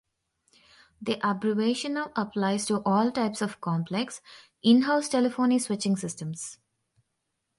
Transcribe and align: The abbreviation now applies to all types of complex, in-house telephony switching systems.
The 0.99 1.19
abbreviation 1.21 1.93
now 1.93 2.11
applies 2.15 2.65
to 2.65 2.77
all 2.87 3.11
types 3.11 3.39
of 3.39 3.61
complex, 3.61 4.19
in-house 4.63 5.09
telephony 5.09 5.59
switching 5.59 5.95
systems. 5.95 6.57